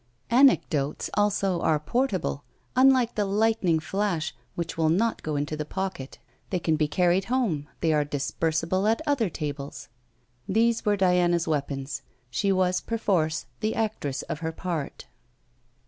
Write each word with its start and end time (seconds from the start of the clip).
Anecdotes 0.31 1.11
also 1.13 1.61
are 1.61 1.79
portable, 1.79 2.43
unlike 2.75 3.13
the 3.13 3.23
lightning 3.23 3.79
flash, 3.79 4.33
which 4.55 4.75
will 4.75 4.89
not 4.89 5.21
go 5.21 5.35
into 5.35 5.55
the 5.55 5.63
pocket; 5.63 6.17
they 6.49 6.57
can 6.57 6.75
be 6.75 6.87
carried 6.87 7.25
home, 7.25 7.67
they 7.81 7.93
are 7.93 8.03
disbursable 8.03 8.87
at 8.91 9.03
other 9.05 9.29
tables. 9.29 9.89
These 10.49 10.85
were 10.85 10.97
Diana's 10.97 11.47
weapons. 11.47 12.01
She 12.31 12.51
was 12.51 12.81
perforce 12.81 13.45
the 13.59 13.75
actress 13.75 14.23
of 14.23 14.39
her 14.39 14.51
part. 14.51 15.05